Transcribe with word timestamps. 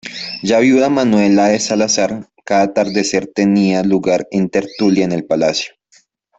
Ya 0.41 0.59
viuda 0.59 0.89
Manuela 0.89 1.49
de 1.49 1.59
Salazar, 1.59 2.27
cada 2.43 2.63
atardecer 2.63 3.27
tenía 3.27 3.83
lugar 3.83 4.27
una 4.31 4.47
tertulia 4.47 5.05
en 5.05 5.11
el 5.11 5.25
palacio. 5.27 5.75